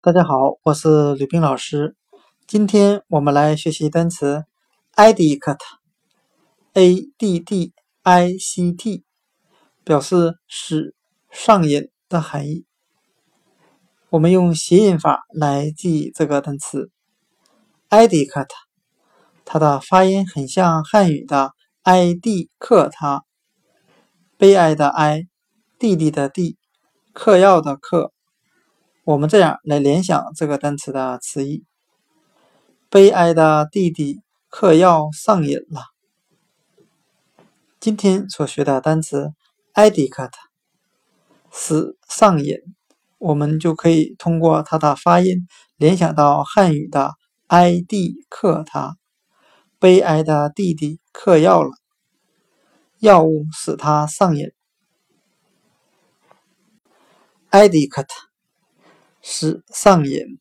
[0.00, 1.96] 大家好，我是吕冰老师。
[2.46, 4.44] 今天我们来学习单词
[4.94, 5.50] addict，a
[7.18, 7.72] d d
[8.04, 9.02] i c t，
[9.82, 10.94] 表示使
[11.32, 12.64] 上瘾的含义。
[14.10, 16.92] 我们用谐音法来记这个单词
[17.90, 18.46] addict，
[19.44, 23.24] 它的发音很像汉语的哀地克他，
[24.36, 25.26] 悲哀的哀，
[25.76, 26.56] 弟弟的弟，
[27.12, 28.12] 嗑药的嗑。
[29.08, 31.64] 我们这样来联想这个单词的词义：
[32.90, 35.80] 悲哀的弟弟嗑药上瘾了。
[37.80, 39.32] 今天所学的单词
[39.72, 40.28] addict
[41.50, 42.58] 使上瘾，
[43.16, 47.14] 我们就可以通过它的发音联想到汉语的
[47.46, 48.98] 哀地克他，
[49.78, 51.70] 悲哀的弟弟嗑药了，
[52.98, 54.52] 药物使他上瘾。
[57.50, 58.27] addict
[59.38, 60.40] 是上瘾。